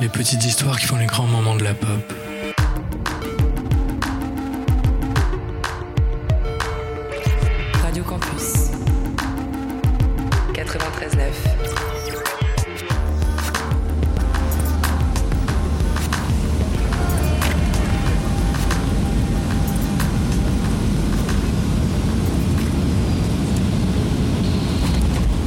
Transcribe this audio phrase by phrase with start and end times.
[0.00, 2.23] Les petites histoires qui font les grands moments de la pop.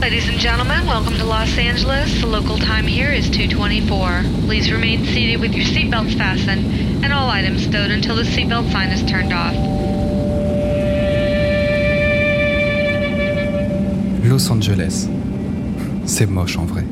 [0.07, 2.21] Ladies and gentlemen, welcome to Los Angeles.
[2.21, 4.23] The local time here is 224.
[4.45, 8.87] Please remain seated with your seatbelts fastened and all items stowed until the seatbelt sign
[8.93, 9.53] is turned off.
[14.23, 15.09] Los Angeles.
[16.05, 16.85] C'est moche en vrai.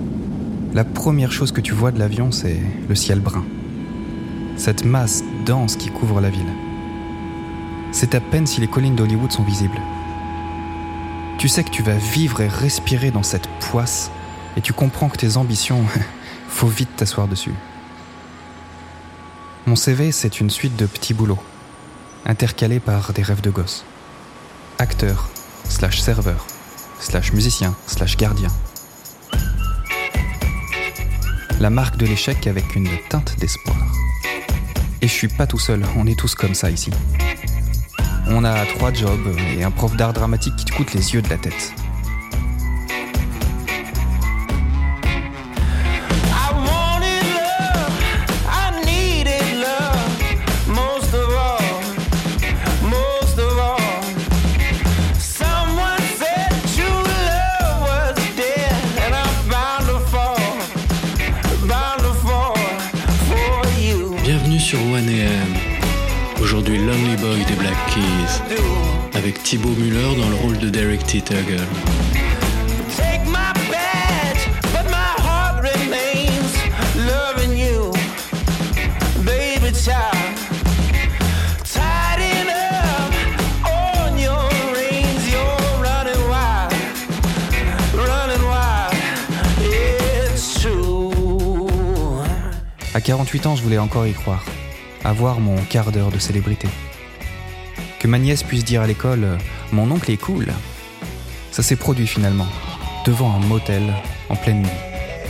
[0.73, 2.59] La première chose que tu vois de l'avion, c'est
[2.89, 3.45] le ciel brun.
[4.57, 6.51] Cette masse dense qui couvre la ville.
[7.93, 9.79] C'est à peine si les collines d'Hollywood sont visibles.
[11.45, 14.09] Tu sais que tu vas vivre et respirer dans cette poisse
[14.57, 15.85] et tu comprends que tes ambitions,
[16.49, 17.53] faut vite t'asseoir dessus.
[19.67, 21.37] Mon CV, c'est une suite de petits boulots,
[22.25, 23.85] intercalés par des rêves de gosse.
[24.79, 25.29] Acteur,
[25.69, 26.47] slash serveur,
[26.99, 28.49] slash musicien, slash gardien.
[31.59, 33.77] La marque de l'échec avec une teinte d'espoir.
[34.99, 36.89] Et je suis pas tout seul, on est tous comme ça ici.
[38.27, 41.29] On a trois jobs et un prof d'art dramatique qui te coûte les yeux de
[41.29, 41.73] la tête.
[64.23, 65.84] Bienvenue sur 1AM.
[66.45, 68.55] Aujourd'hui, Lonely Boy des Black Keys.
[69.17, 71.19] Avec Thibaut Muller dans le rôle de Derek T.
[71.19, 71.57] Tuggle.
[92.93, 94.45] À 48 ans, je voulais encore y croire.
[95.05, 96.67] Avoir mon quart d'heure de célébrité.
[97.99, 99.37] Que ma nièce puisse dire à l'école
[99.71, 100.47] Mon oncle est cool.
[101.51, 102.47] Ça s'est produit finalement,
[103.05, 103.83] devant un motel,
[104.29, 104.69] en pleine nuit.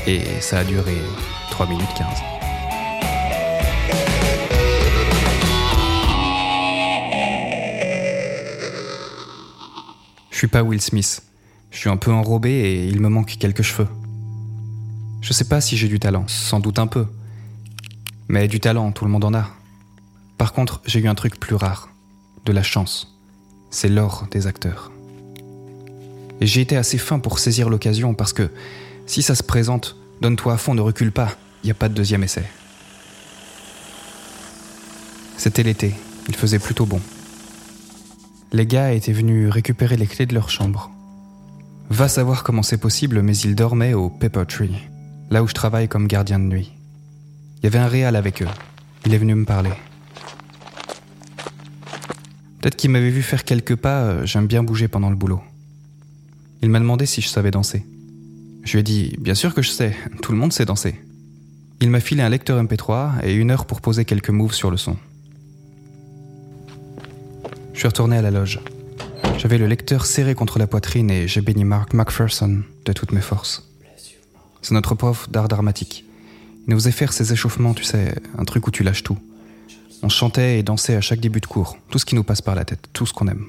[0.08, 0.96] Et ça a duré
[1.52, 2.08] 3 minutes 15.
[10.32, 11.22] Je suis pas Will Smith.
[11.72, 13.90] Je suis un peu enrobé et il me manque quelques cheveux.
[15.20, 17.08] Je sais pas si j'ai du talent, sans doute un peu.
[18.30, 19.50] Mais du talent, tout le monde en a.
[20.38, 21.90] Par contre, j'ai eu un truc plus rare.
[22.46, 23.18] De la chance.
[23.72, 24.92] C'est l'or des acteurs.
[26.42, 28.52] Et j'ai été assez fin pour saisir l'occasion parce que
[29.06, 31.32] si ça se présente, donne-toi à fond, ne recule pas.
[31.64, 32.46] Il n'y a pas de deuxième essai.
[35.38, 35.94] C'était l'été.
[36.28, 37.02] Il faisait plutôt bon.
[38.52, 40.92] Les gars étaient venus récupérer les clés de leur chambre.
[41.90, 44.76] Va savoir comment c'est possible, mais ils dormaient au Pepper Tree,
[45.30, 46.72] là où je travaille comme gardien de nuit.
[47.58, 48.48] Il y avait un réal avec eux.
[49.06, 49.72] Il est venu me parler.
[52.66, 55.40] Peut-être qu'il m'avait vu faire quelques pas, euh, j'aime bien bouger pendant le boulot.
[56.64, 57.86] Il m'a demandé si je savais danser.
[58.64, 61.00] Je lui ai dit, bien sûr que je sais, tout le monde sait danser.
[61.80, 64.78] Il m'a filé un lecteur MP3 et une heure pour poser quelques moves sur le
[64.78, 64.98] son.
[67.74, 68.60] Je suis retourné à la loge.
[69.38, 73.22] J'avais le lecteur serré contre la poitrine et j'ai béni Mark McPherson de toutes mes
[73.22, 73.70] forces.
[74.64, 76.04] C'est notre prof d'art dramatique.
[76.66, 79.20] Il nous faisait faire ces échauffements, tu sais, un truc où tu lâches tout.
[80.06, 82.54] On chantait et dansait à chaque début de cours, tout ce qui nous passe par
[82.54, 83.48] la tête, tout ce qu'on aime.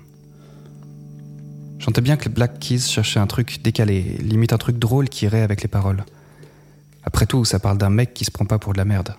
[1.78, 5.42] J'entendais bien que Black Keys cherchaient un truc décalé, limite un truc drôle qui irait
[5.42, 6.02] avec les paroles.
[7.04, 9.14] Après tout, ça parle d'un mec qui se prend pas pour de la merde.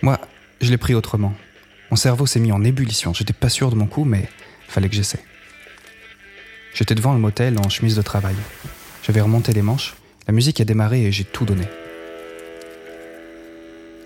[0.00, 0.20] Moi,
[0.60, 1.34] je l'ai pris autrement.
[1.90, 3.12] Mon cerveau s'est mis en ébullition.
[3.12, 4.28] J'étais pas sûr de mon coup, mais
[4.68, 5.24] fallait que j'essaie.
[6.72, 8.36] J'étais devant le motel en chemise de travail.
[9.02, 9.96] J'avais remonté les manches,
[10.28, 11.66] la musique a démarré et j'ai tout donné.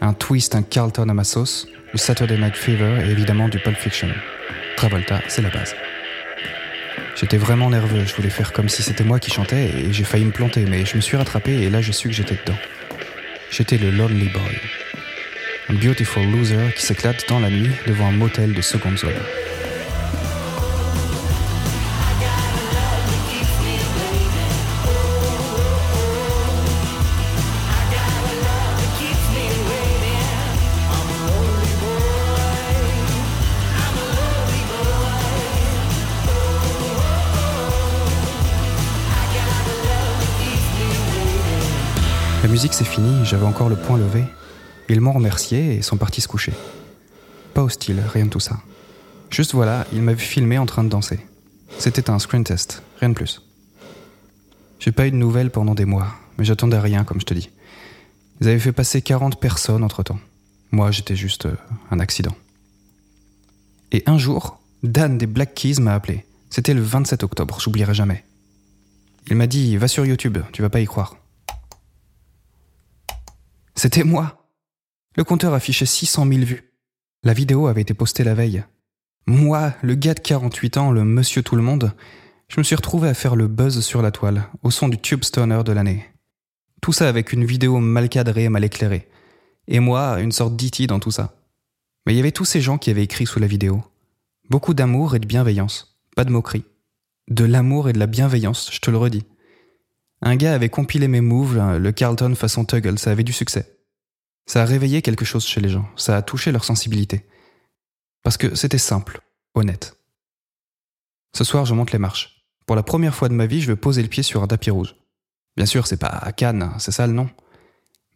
[0.02, 3.76] Un twist, un Carlton à ma sauce, le Saturday Night Fever et évidemment du Pulp
[3.76, 4.08] Fiction.
[4.76, 5.74] Travolta, c'est la base.
[7.16, 10.24] J'étais vraiment nerveux, je voulais faire comme si c'était moi qui chantais et j'ai failli
[10.24, 12.58] me planter, mais je me suis rattrapé et là j'ai su que j'étais dedans.
[13.50, 14.60] J'étais le Lonely Boy.
[15.68, 19.12] Un beautiful loser qui s'éclate dans la nuit devant un motel de seconde zone.
[42.50, 44.24] Musique s'est finie, j'avais encore le poing levé.
[44.88, 46.52] Ils m'ont remercié et sont partis se coucher.
[47.54, 48.58] Pas hostile, rien de tout ça.
[49.30, 51.20] Juste voilà, ils m'avaient filmé en train de danser.
[51.78, 53.40] C'était un screen test, rien de plus.
[54.80, 56.08] J'ai pas eu de nouvelles pendant des mois,
[56.38, 57.50] mais j'attendais rien, comme je te dis.
[58.40, 60.18] Ils avaient fait passer 40 personnes entre temps.
[60.72, 61.54] Moi, j'étais juste euh,
[61.92, 62.34] un accident.
[63.92, 66.24] Et un jour, Dan des Black Keys m'a appelé.
[66.48, 68.24] C'était le 27 octobre, j'oublierai jamais.
[69.28, 71.19] Il m'a dit Va sur YouTube, tu vas pas y croire.
[73.74, 74.48] C'était moi
[75.16, 76.72] Le compteur affichait 600 000 vues.
[77.22, 78.64] La vidéo avait été postée la veille.
[79.26, 81.92] Moi, le gars de 48 ans, le monsieur tout le monde,
[82.48, 85.22] je me suis retrouvé à faire le buzz sur la toile, au son du Tube
[85.22, 86.06] Stoner de l'année.
[86.80, 89.08] Tout ça avec une vidéo mal cadrée, mal éclairée.
[89.68, 91.34] Et moi, une sorte d'IT dans tout ça.
[92.06, 93.84] Mais il y avait tous ces gens qui avaient écrit sous la vidéo.
[94.48, 96.00] Beaucoup d'amour et de bienveillance.
[96.16, 96.64] Pas de moquerie.
[97.28, 99.24] De l'amour et de la bienveillance, je te le redis.
[100.22, 103.78] Un gars avait compilé mes moves, le Carlton façon Tuggle, ça avait du succès.
[104.46, 107.26] Ça a réveillé quelque chose chez les gens, ça a touché leur sensibilité.
[108.22, 109.20] Parce que c'était simple,
[109.54, 109.96] honnête.
[111.34, 112.44] Ce soir, je monte les marches.
[112.66, 114.70] Pour la première fois de ma vie, je vais poser le pied sur un tapis
[114.70, 114.94] rouge.
[115.56, 117.30] Bien sûr, c'est pas à Cannes, c'est ça le nom.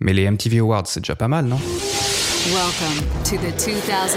[0.01, 1.59] Mais les MTV Awards, c'est déjà pas mal, non?
[2.53, 4.15] Welcome to the 2012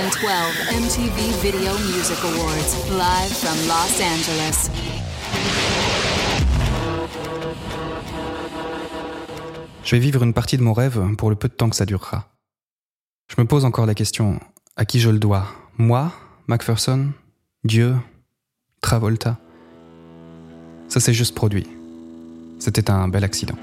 [0.72, 4.70] MTV Video Music Awards, live from Los Angeles.
[9.88, 11.86] Je vais vivre une partie de mon rêve pour le peu de temps que ça
[11.86, 12.28] durera.
[13.30, 14.38] Je me pose encore la question,
[14.76, 15.48] à qui je le dois?
[15.78, 16.12] Moi
[16.48, 17.12] Macpherson
[17.64, 17.96] Dieu?
[18.82, 19.38] Travolta?
[20.90, 21.68] Ça s'est juste produit.
[22.60, 23.56] C'était un bel accident.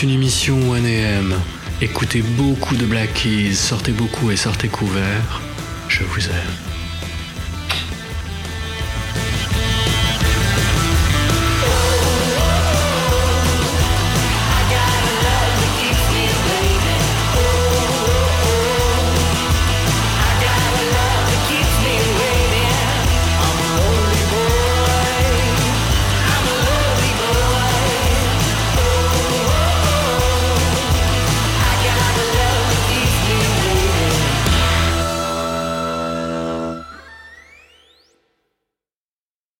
[0.00, 1.34] Une émission 1AM.
[1.82, 5.42] Écoutez beaucoup de Black Keys, sortez beaucoup et sortez couverts.
[5.88, 6.71] Je vous aime.